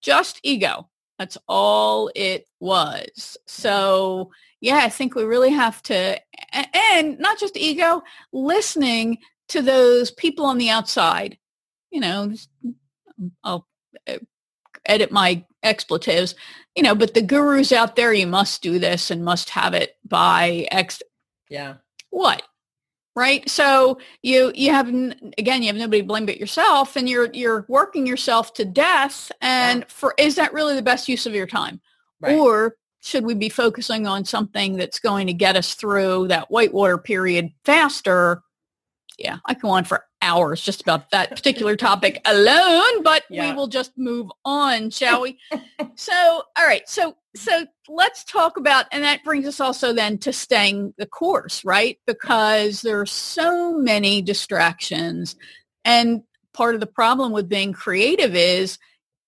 [0.00, 0.88] Just ego.
[1.18, 3.36] That's all it was.
[3.46, 4.30] So
[4.60, 6.20] yeah, I think we really have to,
[6.52, 11.38] and not just ego, listening to those people on the outside.
[11.90, 12.32] You know,
[13.42, 13.66] I'll
[14.86, 16.34] edit my expletives,
[16.76, 19.96] you know, but the gurus out there, you must do this and must have it
[20.06, 21.02] by X.
[21.48, 21.74] yeah.
[22.10, 22.42] What?
[23.16, 23.48] Right.
[23.50, 27.66] So you you have again you have nobody to blame but yourself, and you're you're
[27.68, 29.32] working yourself to death.
[29.40, 31.80] And for is that really the best use of your time?
[32.20, 32.38] Right.
[32.38, 36.96] Or should we be focusing on something that's going to get us through that whitewater
[36.96, 38.42] period faster?
[39.18, 43.50] Yeah, I can go on for hours just about that particular topic alone, but Yeah.
[43.50, 45.38] we will just move on, shall we?
[45.96, 46.12] so,
[46.56, 46.88] all right.
[46.88, 51.64] So, so let's talk about, and that brings us also then to staying the course,
[51.64, 51.98] right?
[52.06, 55.34] Because there are so many distractions.
[55.84, 58.78] And part of the problem with being creative is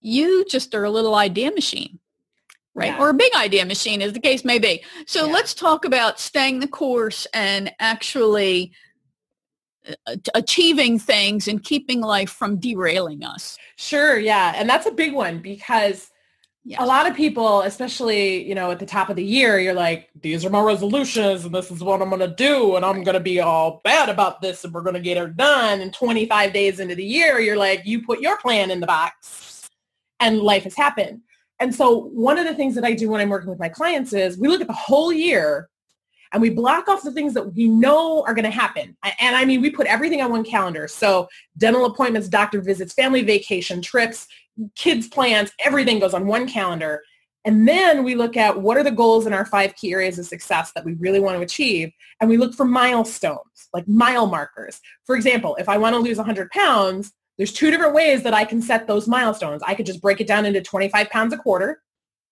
[0.01, 1.99] you just are a little idea machine
[2.73, 2.93] right?
[2.93, 3.01] Yeah.
[3.01, 4.85] Or a big idea machine, as the case may be.
[5.05, 5.33] So Yeah.
[5.33, 8.73] let's talk about staying the course and actually
[10.35, 13.59] achieving things and keeping life from derailing us.
[13.77, 14.19] Sure.
[14.19, 14.53] Yeah.
[14.57, 16.11] And that's a big one because
[16.63, 16.79] Yes.
[16.83, 20.11] a lot of people, especially, you know, at the top of the year, you're like,
[20.21, 22.77] these are my resolutions and this is what I'm going to do.
[22.77, 25.37] And I'm going to be all bad about this and we're going to get it
[25.39, 25.81] done.
[25.81, 29.69] And 25 days into the year, you're like, you put your plan in the box
[30.21, 31.23] and life has happened.
[31.61, 34.13] And so one of the things that I do when I'm working with my clients
[34.13, 35.71] is we look at the whole year
[36.33, 38.97] and we block off the things that we know are going to happen.
[39.21, 40.87] And I mean, we put everything on one calendar.
[40.87, 44.27] So dental appointments, doctor visits, family vacation, trips,
[44.77, 47.03] kids plans, everything goes on one calendar.
[47.45, 50.27] And then we look at what are the goals in our five key areas of
[50.27, 51.91] success that we really want to achieve.
[52.21, 54.81] And we look for milestones, like mile markers.
[55.07, 58.45] For example, if I want to lose 100 pounds, there's two different ways that I
[58.45, 59.63] can set those milestones.
[59.67, 61.81] I could just break it down into 25 pounds a quarter,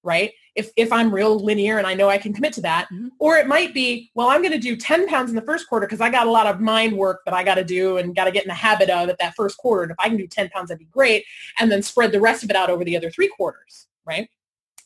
[0.08, 0.32] right?
[0.54, 2.88] If, if I'm real linear and I know I can commit to that.
[2.90, 3.10] Mhm.
[3.18, 5.86] Or it might be, well, I'm going to do 10 pounds in the first quarter
[5.86, 8.24] because I got a lot of mind work that I got to do and got
[8.24, 9.82] to get in the habit of at that first quarter.
[9.82, 11.24] And if I can do 10 pounds, that'd be great.
[11.60, 14.28] And then spread the rest of it out over the other three quarters, right?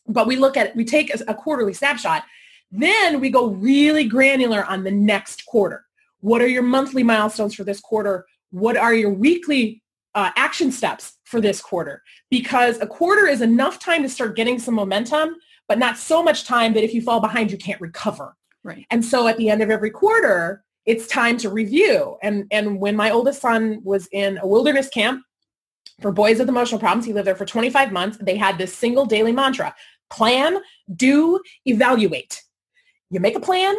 [0.09, 2.25] But we look at, we take a, a quarterly snapshot.
[2.73, 5.85] Then we go really granular on the next quarter.
[6.21, 8.27] What are your monthly milestones for this quarter?
[8.51, 9.83] What are your weekly
[10.15, 12.03] uh, action steps for this quarter?
[12.31, 15.35] Because a quarter is enough time to start getting some momentum,
[15.67, 18.37] but not so much time that if you fall behind, you can't recover.
[18.63, 18.87] Right.
[18.91, 22.19] And so at the end of every quarter, it's time to review.
[22.23, 25.25] And, and when my oldest son was in a wilderness camp
[26.01, 28.19] for boys with emotional problems, he lived there for 25 months.
[28.21, 29.75] They had this single daily mantra,
[30.11, 30.59] plan,
[30.95, 32.43] do, evaluate.
[33.11, 33.75] You make a plan,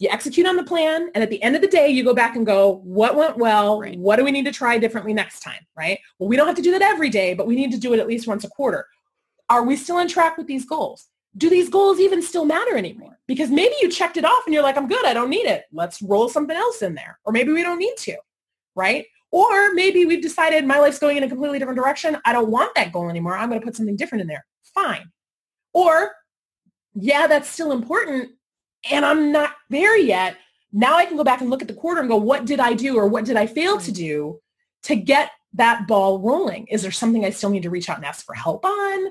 [0.00, 2.34] you execute on the plan, and at the end of the day, you go back
[2.34, 3.80] and go, what went well?
[3.80, 3.98] Right.
[3.98, 6.00] What do we need to try differently next time, right?
[6.18, 8.00] Well, we don't have to do that every day, but we need to do it
[8.00, 8.86] at least once a quarter.
[9.50, 11.06] Are we still on track with these goals?
[11.36, 13.18] Do these goals even still matter anymore?
[13.26, 15.64] Because maybe you checked it off and you're like, I'm good, I don't need it.
[15.70, 17.18] Let's roll something else in there.
[17.24, 18.16] Or maybe we don't need to,
[18.74, 19.04] right?
[19.30, 22.16] Or maybe we've decided my life's going in a completely different direction.
[22.24, 23.36] I don't want that goal anymore.
[23.36, 24.46] I'm going to put something different in there.
[24.74, 25.10] Fine.
[25.74, 26.12] Or,
[26.94, 28.30] yeah, that's still important
[28.88, 30.36] and I'm not there yet.
[30.72, 32.74] Now I can go back and look at the quarter and go, what did I
[32.74, 34.40] do or what did I fail to do
[34.84, 36.66] to get that ball rolling?
[36.68, 39.06] Is there something I still need to reach out and ask for help on?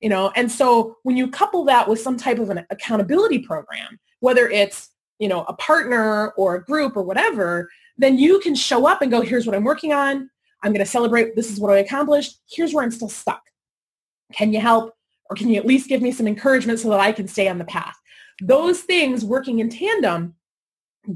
[0.00, 4.00] You know, and so when you couple that with some type of an accountability program,
[4.20, 8.86] whether it's, you know, a partner or a group or whatever, then you can show
[8.86, 10.28] up and go, here's what I'm working on.
[10.62, 11.36] I'm going to celebrate.
[11.36, 12.40] This is what I accomplished.
[12.50, 13.42] Here's where I'm still stuck.
[14.32, 14.94] Can you help?
[15.30, 17.58] Or can you at least give me some encouragement so that I can stay on
[17.58, 17.94] the path?
[18.42, 20.34] Those things working in tandem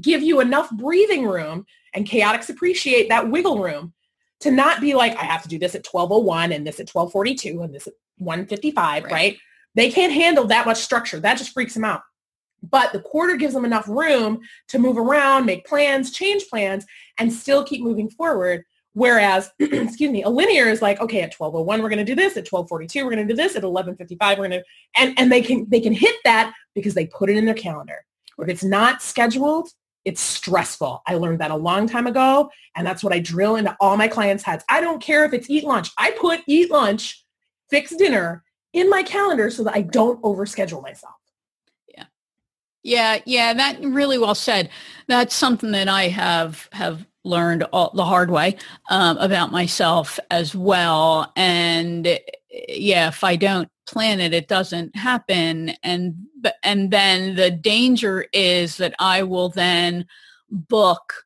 [0.01, 3.93] give you enough breathing room and chaotics appreciate that wiggle room
[4.39, 7.61] to not be like, I have to do this at 1201 and this at 1242
[7.61, 9.11] and this at 155, right?
[9.11, 9.37] right?
[9.75, 11.19] They can't handle that much structure.
[11.19, 12.01] That just freaks them out.
[12.63, 16.85] But the quarter gives them enough room to move around, make plans, change plans,
[17.19, 18.63] and still keep moving forward.
[18.97, 22.35] Whereas, excuse me, a linear is like, okay, at 1201 we're going to do this,
[22.35, 25.39] at 1242 we're going to do this, at 1155 we're going to, and and they
[25.39, 28.03] can they can hit that because they put it in their calendar.
[28.39, 29.69] If it's not scheduled,
[30.03, 31.03] it's stressful.
[31.05, 34.07] I learned that a long time ago, and that's what I drill into all my
[34.07, 34.65] clients' heads.
[34.67, 35.91] I don't care if it's eat lunch.
[35.99, 37.23] I put eat lunch,
[37.69, 41.13] fix dinner in my calendar so that I don't overschedule myself.
[41.87, 42.05] Yeah.
[42.81, 44.71] Yeah, yeah, that really well said.
[45.07, 48.57] That's something that I have have learned all, the hard way
[48.89, 51.31] um, about myself as well.
[51.35, 52.19] And
[52.69, 55.71] yeah, if I don't plan it, it doesn't happen.
[55.83, 56.15] And
[56.63, 60.05] and then the danger is that I will then
[60.49, 61.25] book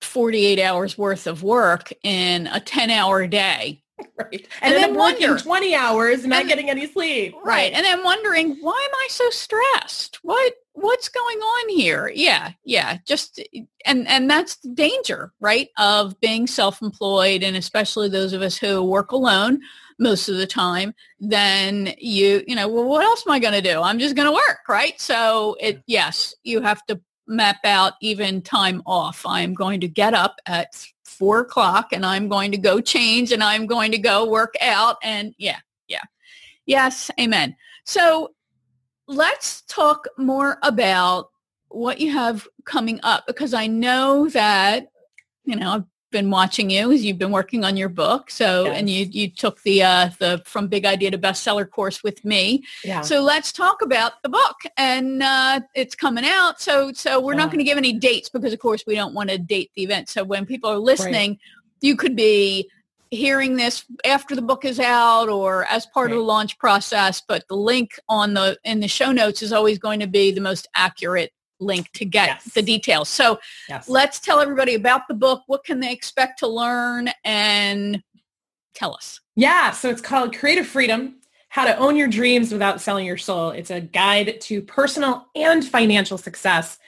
[0.00, 3.81] 48 hours worth of work in a 10 hour day
[4.18, 4.48] right.
[4.60, 7.34] And, and then, then working 20 hours and not getting any sleep.
[7.34, 7.44] Right.
[7.44, 7.72] right.
[7.72, 10.18] And then wondering, why am I so stressed?
[10.22, 12.10] What what's going on here?
[12.14, 12.98] Yeah, yeah.
[13.06, 13.40] Just
[13.84, 15.68] and and that's the danger, right?
[15.78, 19.60] Of being self-employed and especially those of us who work alone
[19.98, 23.62] most of the time, then you, you know, well, what else am I going to
[23.62, 23.80] do?
[23.80, 25.00] I'm just going to work, right?
[25.00, 29.24] So it, yes, you have to map out even time off.
[29.24, 30.86] I'm going to get up at
[31.22, 34.96] four o'clock and I'm going to go change and I'm going to go work out.
[35.04, 36.02] And yeah, yeah.
[36.66, 37.54] Yes, amen.
[37.84, 38.34] So
[39.06, 41.28] let's talk more about
[41.68, 44.88] what you have coming up because I know that,
[45.44, 48.30] you know, been watching you as you've been working on your book.
[48.30, 48.78] So, yes.
[48.78, 52.64] and you you took the uh, the from big idea to bestseller course with me.
[52.84, 53.00] Yeah.
[53.00, 56.60] So let's talk about the book, and uh, it's coming out.
[56.60, 57.38] So so we're yeah.
[57.38, 59.82] not going to give any dates because of course we don't want to date the
[59.82, 60.08] event.
[60.08, 61.40] So when people are listening, right.
[61.80, 62.70] you could be
[63.10, 66.12] hearing this after the book is out or as part right.
[66.12, 69.78] of the launch process but the link on the in the show notes is always
[69.78, 71.30] going to be the most accurate
[71.62, 72.44] link to get yes.
[72.54, 73.08] the details.
[73.08, 73.88] So yes.
[73.88, 75.42] let's tell everybody about the book.
[75.46, 78.02] What can they expect to learn and
[78.74, 79.20] tell us.
[79.36, 81.16] Yeah, so it's called Creative Freedom,
[81.48, 83.50] How to Own Your Dreams Without Selling Your Soul.
[83.50, 86.78] It's a guide to personal and financial success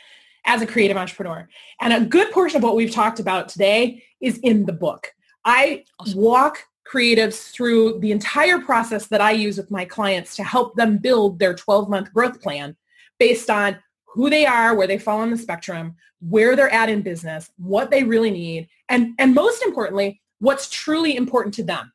[0.47, 1.49] as a creative entrepreneur.
[1.81, 5.15] And a good portion of what we've talked about today is in the book.
[5.45, 6.21] I awesome.
[6.21, 6.59] walk
[6.91, 11.39] creatives through the entire process that I use with my clients to help them build
[11.39, 12.77] their 12-month growth plan
[13.19, 13.79] based on
[14.15, 17.91] who they are, where they fall on the spectrum, where they're at in business, what
[17.91, 21.93] they really need, and, and most importantly, what's truly important to them.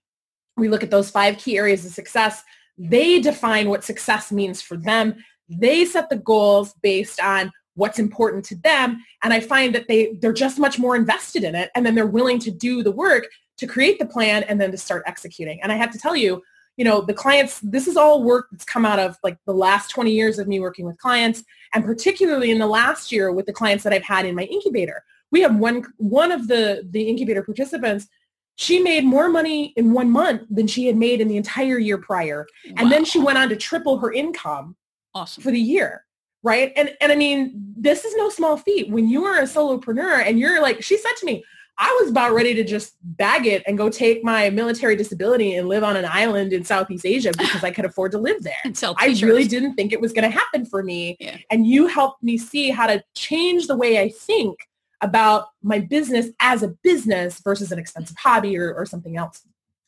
[0.57, 2.43] We look at those five key areas of success.
[2.77, 5.15] They define what success means for them.
[5.47, 9.01] They set the goals based on what's important to them.
[9.23, 11.71] And I find that they, they're just much more invested in it.
[11.73, 13.27] And then they're willing to do the work
[13.57, 15.61] to create the plan and then to start executing.
[15.63, 16.41] And I have to tell you,
[16.79, 19.89] you know, the clients, this is all work that's come out of like the last
[19.89, 23.51] 20 years of me working with clients and particularly in the last year with the
[23.51, 25.03] clients that I've had in my incubator.
[25.29, 28.07] We have one, one of the, the incubator participants,
[28.55, 31.97] she made more money in one month than she had made in the entire year
[31.97, 32.47] prior.
[32.65, 32.73] Wow.
[32.77, 34.77] And then she went on to triple her income
[35.13, 35.43] awesome.
[35.43, 36.05] for the year
[36.41, 36.71] right?
[36.77, 38.89] And and I mean, this is no small feat.
[38.89, 41.43] When you are a solopreneur and you're like, she said to me,
[41.81, 45.69] I was about ready to just bag it and go take my military disability and
[45.69, 48.53] live on an island in Southeast Asia because I could afford to live there.
[48.97, 51.15] I really didn't think it was going to happen for me.
[51.21, 51.37] Yeah.
[51.49, 54.59] And you helped me see how to change the way I think
[55.01, 59.41] about my business as a business versus an expensive hobby or, or something else.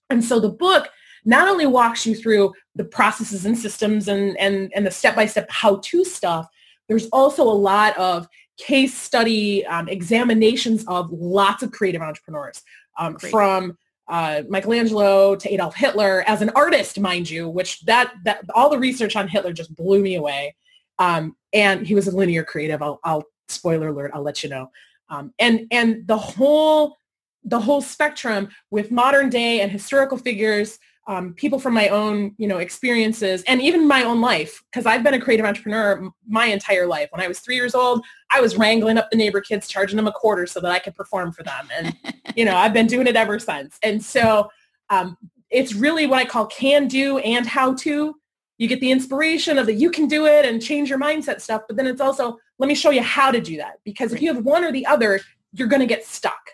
[0.09, 0.87] And so the book
[1.25, 6.05] not only walks you through the processes and systems and, and, and the step-by-step how-to
[6.05, 6.47] stuff,
[6.87, 8.27] there's also a lot of
[8.61, 12.61] case study um, examinations of lots of creative entrepreneurs
[12.99, 18.43] um, from uh, Michelangelo to Adolf Hitler as an artist, mind you, which that, that
[18.53, 20.55] all the research on Hitler just blew me away.
[20.99, 22.81] Um, and he was a linear creative.
[22.81, 24.11] I'll, I'll spoiler alert.
[24.13, 24.69] I'll let you know.
[25.09, 26.97] Um, and and the whole
[27.43, 32.47] the whole spectrum with modern day and historical figures um, people from my own, you
[32.47, 36.85] know, experiences and even my own life, because I've been a creative entrepreneur my entire
[36.85, 37.09] life.
[37.11, 40.07] When I was three years old, I was wrangling up the neighbor kids, charging them
[40.07, 41.67] a quarter so that I could perform for them.
[41.75, 41.97] And,
[42.35, 43.77] you know, I've been doing it ever since.
[43.81, 44.49] And so
[44.89, 45.17] um,
[45.49, 48.15] it's really what I call can do and how to.
[48.57, 51.63] You get the inspiration of that you can do it and change your mindset stuff,
[51.67, 53.79] but then it's also, let me show you how to do that.
[53.83, 55.19] Because if you have one or the other,
[55.51, 56.51] you're going to get stuck.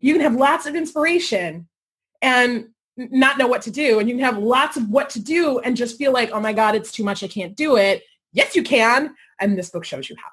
[0.00, 1.68] You can have lots of inspiration
[2.22, 5.58] and not know what to do and you can have lots of what to do
[5.60, 7.22] and just feel like, oh my God, it's too much.
[7.22, 8.02] I can't do it.
[8.32, 9.14] Yes, you can.
[9.40, 10.30] And this book shows you how.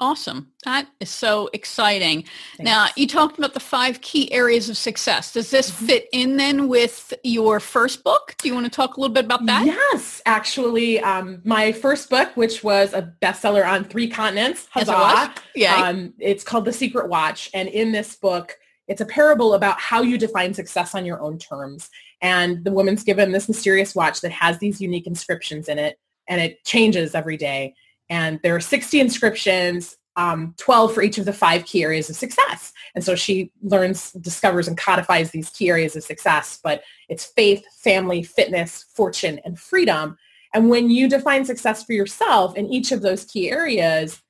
[0.00, 0.50] Awesome.
[0.64, 2.24] That is so exciting.
[2.56, 2.58] Thanks.
[2.58, 5.32] Now, you talked about the five key areas of success.
[5.32, 5.86] Does this mm-hmm.
[5.86, 8.34] fit in then with your first book?
[8.38, 9.64] Do you want to talk a little bit about that?
[9.64, 15.36] Yes, actually, um, my first book, which was a bestseller on three continents, huzzah, yes,
[15.36, 15.88] it yeah.
[15.88, 17.50] Um, it's called The Secret Watch.
[17.54, 18.58] And in this book,
[18.88, 21.90] it's a parable about how you define success on your own terms.
[22.20, 26.40] And the woman's given this mysterious watch that has these unique inscriptions in it, and
[26.40, 27.74] it changes every day
[28.10, 32.16] and there are 60 inscriptions um, 12 for each of the five key areas of
[32.16, 32.72] success.
[32.94, 36.60] And so she learns, discovers, and codifies these key areas of success.
[36.62, 40.16] But it's faith, family, fitness, fortune, and freedom.
[40.52, 44.22] And when you define success for yourself in each of those key areas,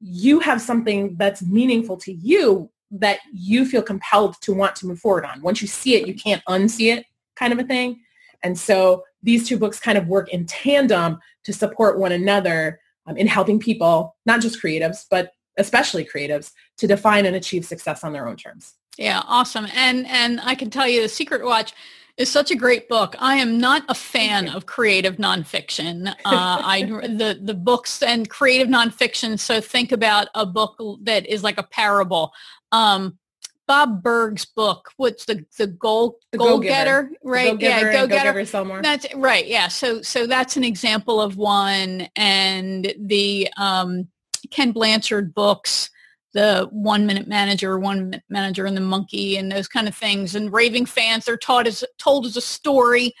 [0.00, 5.00] you have something that's meaningful to you that you feel compelled to want to move
[5.00, 5.42] forward on.
[5.42, 8.00] Once you see it, you can't unsee it kind of a thing.
[8.42, 13.16] And so these two books kind of work in tandem to support one another um,
[13.16, 18.12] in helping people, not just creatives, but especially creatives, to define and achieve success on
[18.12, 18.74] their own terms.
[18.98, 19.66] Yeah, awesome.
[19.74, 21.72] And and I can tell you, The Secret Watch
[22.16, 23.16] is such a great book.
[23.18, 26.14] I am not a fan of creative nonfiction.
[26.24, 29.38] Uh, I the the books and creative nonfiction.
[29.38, 32.32] So think about a book that is like a parable.
[32.70, 33.18] Um,
[33.66, 34.90] Bob Burg's book.
[34.96, 37.10] What's the the goal the goal getter?
[37.22, 37.60] Right?
[37.60, 38.44] yeah, go getter.
[38.44, 38.82] Somewhere.
[38.82, 39.46] That's right.
[39.46, 39.68] Yeah.
[39.68, 44.08] So so that's an example of one, and the um,
[44.50, 45.90] Ken Blanchard books,
[46.32, 50.34] the One Minute Manager, One Minute Manager, and the Monkey, and those kind of things.
[50.34, 53.14] And raving fans, they're taught as told as a story.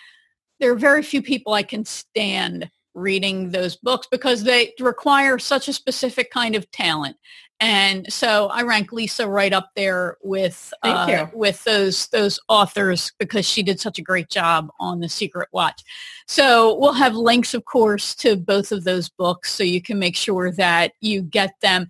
[0.60, 5.68] There are very few people I can stand reading those books because they require such
[5.68, 7.16] a specific kind of talent
[7.62, 13.48] and so I rank Lisa right up there with uh, with those those authors because
[13.48, 15.80] she did such a great job on the Secret Watch.
[16.26, 20.16] So we'll have links, of course, to both of those books, so you can make
[20.16, 21.86] sure that you get them.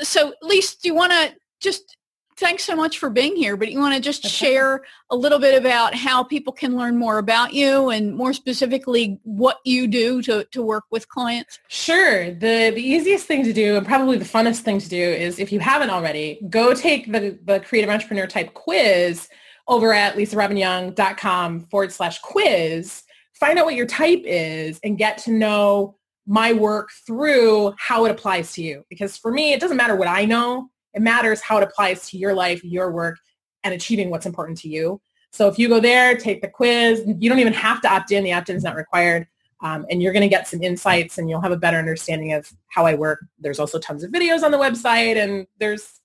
[0.00, 1.96] So, Lisa, do you want to just
[2.36, 3.56] thanks so much for being here.
[3.56, 4.32] But you want to just okay.
[4.32, 9.18] share a little bit about how people can learn more about you and more specifically
[9.22, 11.58] what you do to, to work with clients?
[11.68, 12.30] Sure.
[12.30, 15.52] The, the easiest thing to do and probably the funnest thing to do is if
[15.52, 19.28] you haven't already, go take the, the creative entrepreneur type quiz
[19.68, 23.02] over at lisarobbinyoung.com forward slash quiz.
[23.34, 28.10] Find out what your type is and get to know my work through how it
[28.10, 28.84] applies to you.
[28.88, 32.18] Because for me, it doesn't matter what I know it matters how it applies to
[32.18, 33.18] your life, your work,
[33.62, 35.00] and achieving what's important to you.
[35.30, 38.24] So if you go there, take the quiz, you don't even have to opt in.
[38.24, 39.28] The opt-in is not required.
[39.60, 42.50] Um, and you're going to get some insights and you'll have a better understanding of
[42.68, 43.24] how I work.
[43.38, 46.00] There's also tons of videos on the website and there's,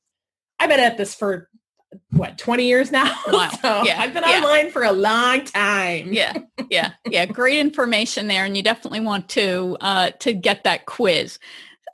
[0.59, 1.49] I've been at this for
[2.11, 3.49] what 20 years now wow.
[3.61, 3.99] so yeah.
[3.99, 4.37] i've been yeah.
[4.37, 6.37] online for a long time yeah
[6.69, 11.37] yeah yeah great information there and you definitely want to uh, to get that quiz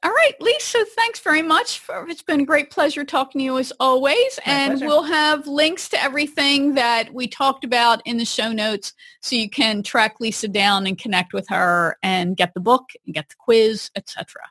[0.08, 1.80] all right, Lisa, thanks very much.
[1.80, 4.40] For, it's been a great pleasure talking to you as always.
[4.46, 4.88] My and pleasure.
[4.88, 9.50] we'll have links to everything that we talked about in the show notes so you
[9.50, 13.36] can track Lisa down and connect with her and get the book and get the
[13.38, 14.44] quiz, etc.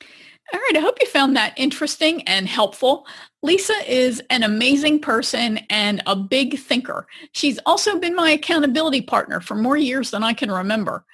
[0.00, 3.06] All right, I hope you found that interesting and helpful.
[3.42, 7.06] Lisa is an amazing person and a big thinker.
[7.32, 11.04] She's also been my accountability partner for more years than I can remember.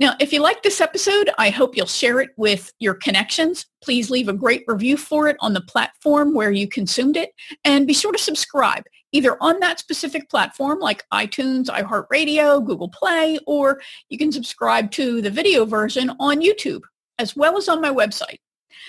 [0.00, 3.66] Now, if you like this episode, I hope you'll share it with your connections.
[3.82, 7.32] Please leave a great review for it on the platform where you consumed it.
[7.64, 13.38] And be sure to subscribe either on that specific platform like iTunes, iHeartRadio, Google Play,
[13.46, 16.82] or you can subscribe to the video version on YouTube
[17.18, 18.38] as well as on my website.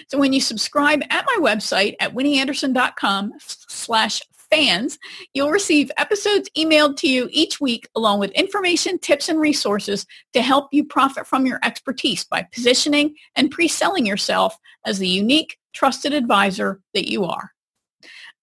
[0.07, 4.97] So when you subscribe at my website at winnieanderson.com slash fans,
[5.34, 10.41] you'll receive episodes emailed to you each week along with information, tips, and resources to
[10.41, 16.14] help you profit from your expertise by positioning and pre-selling yourself as the unique, trusted
[16.14, 17.52] advisor that you are.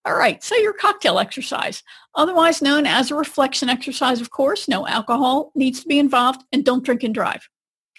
[0.04, 1.82] All right, so your cocktail exercise,
[2.14, 6.64] otherwise known as a reflection exercise, of course, no alcohol needs to be involved and
[6.64, 7.48] don't drink and drive.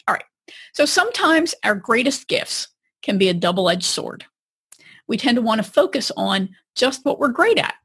[0.07, 0.23] All right,
[0.73, 2.69] so sometimes our greatest gifts
[3.03, 4.23] can be a double-edged sword.
[5.07, 7.75] We tend to want to focus on just what we're great at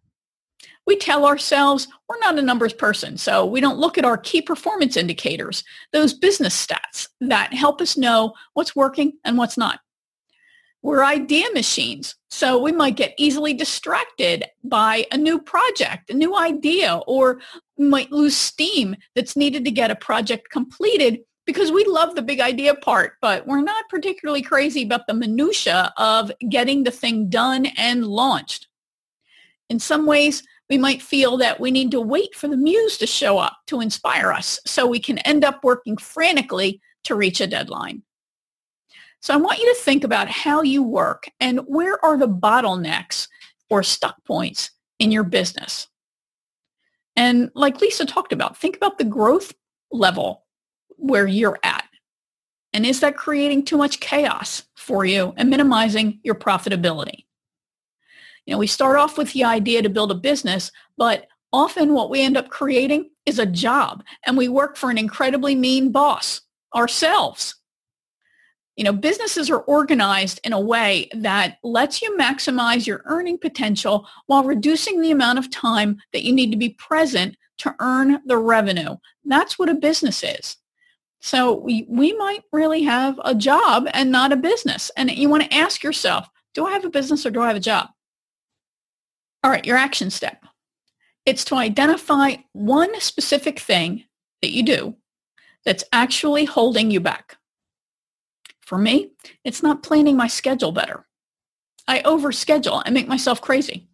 [0.87, 3.17] we tell ourselves we're not a numbers person.
[3.17, 7.97] So we don't look at our key performance indicators, those business stats that help us
[7.97, 9.81] know what's working and what's not.
[10.83, 12.17] We're idea machines.
[12.31, 17.41] So we might get easily distracted by a new project, a new idea, or
[17.79, 22.41] might lose steam that's needed to get a project completed because we love the big
[22.41, 27.67] idea part, but we're not particularly crazy about the minutia of getting the thing done
[27.77, 28.69] and launched.
[29.69, 30.43] In some ways,
[30.73, 33.83] We might feel that we need to wait for the muse to show up to
[33.83, 38.05] inspire us so we can end up working frantically to reach a deadline.
[39.21, 43.29] So I want you to think about how you work and where are the bottlenecks
[43.69, 45.89] or stuck points in your business.
[47.17, 49.53] And like Lisa talked about, think about the growth
[49.91, 50.47] level
[50.97, 51.85] where you're at.
[52.73, 57.27] And is that creating too much chaos for you and minimizing your profitability?
[58.47, 62.11] You know, we start off with the idea to build a business, but often what
[62.11, 66.41] we end up creating is a job and we work for an incredibly mean boss
[66.75, 67.55] ourselves.
[68.77, 74.09] You know, businesses are organized in a way that lets you maximize your earning potential
[74.27, 78.39] while reducing the amount of time that you need to be present to earn the
[78.39, 78.97] revenue.
[79.25, 80.57] That's what a business is.
[81.21, 84.91] So we, we might really have a job and not a business.
[84.97, 87.57] And you want to ask yourself, do I have a business or do I have
[87.57, 87.91] a job?
[89.43, 90.45] All right, your action step.
[91.27, 94.05] It's to identify one specific thing
[94.41, 94.97] that you do
[95.65, 97.37] that's actually holding you back.
[98.61, 99.13] For me,
[99.45, 101.07] it's not planning my schedule better.
[101.87, 103.89] I overschedule and make myself crazy.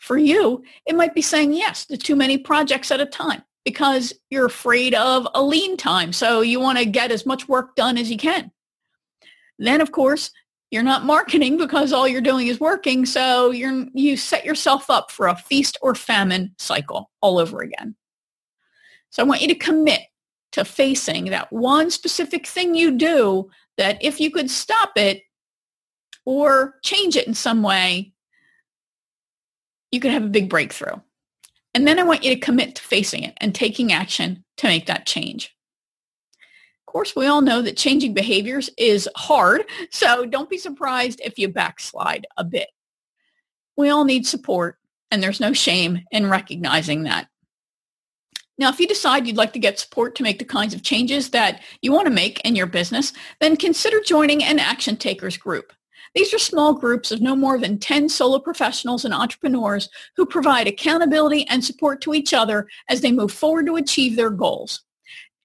[0.00, 4.14] For you, it might be saying yes to too many projects at a time because
[4.30, 6.12] you're afraid of a lean time.
[6.12, 8.50] So you want to get as much work done as you can.
[9.58, 10.30] Then, of course,
[10.70, 13.04] you're not marketing because all you're doing is working.
[13.04, 17.96] So you're, you set yourself up for a feast or famine cycle all over again.
[19.10, 20.02] So I want you to commit
[20.52, 25.22] to facing that one specific thing you do that if you could stop it
[26.24, 28.12] or change it in some way,
[29.90, 30.96] you could have a big breakthrough.
[31.74, 34.86] And then I want you to commit to facing it and taking action to make
[34.86, 35.56] that change.
[36.90, 39.62] Of course, we all know that changing behaviors is hard,
[39.92, 42.66] so don't be surprised if you backslide a bit.
[43.76, 44.76] We all need support,
[45.12, 47.28] and there's no shame in recognizing that.
[48.58, 51.30] Now, if you decide you'd like to get support to make the kinds of changes
[51.30, 55.72] that you want to make in your business, then consider joining an Action Takers group.
[56.16, 60.66] These are small groups of no more than 10 solo professionals and entrepreneurs who provide
[60.66, 64.82] accountability and support to each other as they move forward to achieve their goals.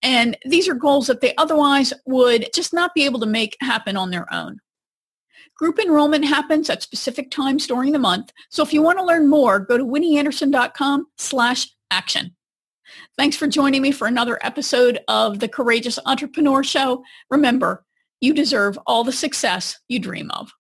[0.06, 3.98] And these are goals that they otherwise would just not be able to make happen
[3.98, 4.60] on their own.
[5.58, 8.32] Group enrollment happens at specific times during the month.
[8.52, 12.36] So if you want to learn more, go to winnieanderson.com slash action.
[13.18, 17.04] Thanks for joining me for another episode of the Courageous Entrepreneur Show.
[17.32, 17.84] Remember,
[18.22, 20.52] you deserve all the success you dream of.